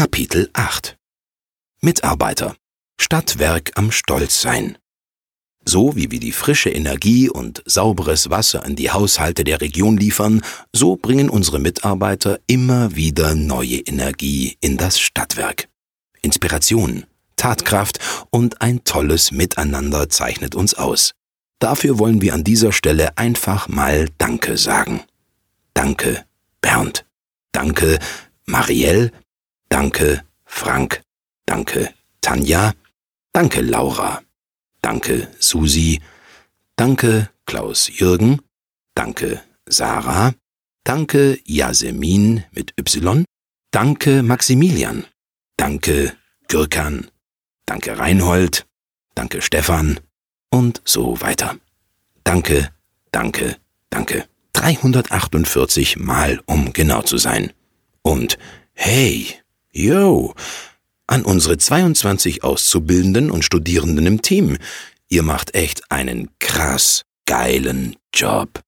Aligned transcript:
Kapitel 0.00 0.48
8 0.54 0.96
Mitarbeiter 1.82 2.56
Stadtwerk 2.98 3.72
am 3.74 3.92
Stolz 3.92 4.40
sein. 4.40 4.78
So 5.66 5.94
wie 5.94 6.10
wir 6.10 6.18
die 6.18 6.32
frische 6.32 6.70
Energie 6.70 7.28
und 7.28 7.62
sauberes 7.66 8.30
Wasser 8.30 8.64
in 8.64 8.76
die 8.76 8.90
Haushalte 8.90 9.44
der 9.44 9.60
Region 9.60 9.98
liefern, 9.98 10.40
so 10.72 10.96
bringen 10.96 11.28
unsere 11.28 11.58
Mitarbeiter 11.58 12.40
immer 12.46 12.96
wieder 12.96 13.34
neue 13.34 13.76
Energie 13.76 14.56
in 14.62 14.78
das 14.78 14.98
Stadtwerk. 14.98 15.68
Inspiration, 16.22 17.04
Tatkraft 17.36 17.98
und 18.30 18.62
ein 18.62 18.84
tolles 18.84 19.32
Miteinander 19.32 20.08
zeichnet 20.08 20.54
uns 20.54 20.72
aus. 20.72 21.12
Dafür 21.58 21.98
wollen 21.98 22.22
wir 22.22 22.32
an 22.32 22.42
dieser 22.42 22.72
Stelle 22.72 23.18
einfach 23.18 23.68
mal 23.68 24.08
Danke 24.16 24.56
sagen. 24.56 25.02
Danke, 25.74 26.24
Bernd. 26.62 27.04
Danke, 27.52 27.98
Marielle. 28.46 29.12
Danke, 29.70 30.22
Frank. 30.44 31.00
Danke, 31.46 31.94
Tanja. 32.20 32.74
Danke, 33.32 33.62
Laura. 33.62 34.22
Danke, 34.82 35.28
Susi. 35.38 36.00
Danke, 36.76 37.30
Klaus 37.46 37.88
Jürgen. 37.98 38.40
Danke, 38.94 39.42
Sarah. 39.66 40.34
Danke, 40.84 41.38
Yasemin 41.44 42.44
mit 42.52 42.74
Y. 42.78 43.24
Danke, 43.70 44.22
Maximilian. 44.22 45.06
Danke, 45.56 46.16
Gürkan. 46.48 47.10
Danke, 47.66 47.98
Reinhold. 47.98 48.66
Danke, 49.14 49.40
Stefan. 49.40 50.00
Und 50.50 50.82
so 50.84 51.20
weiter. 51.20 51.56
Danke, 52.24 52.70
danke, 53.12 53.56
danke. 53.90 54.26
348 54.52 55.96
Mal, 55.98 56.40
um 56.46 56.72
genau 56.72 57.02
zu 57.02 57.18
sein. 57.18 57.52
Und 58.02 58.38
hey, 58.72 59.26
yo, 59.72 60.34
an 61.06 61.22
unsere 61.24 61.58
22 61.58 62.44
Auszubildenden 62.44 63.30
und 63.30 63.44
Studierenden 63.44 64.06
im 64.06 64.22
Team. 64.22 64.58
Ihr 65.08 65.22
macht 65.22 65.54
echt 65.54 65.90
einen 65.90 66.30
krass 66.38 67.02
geilen 67.26 67.96
Job. 68.14 68.60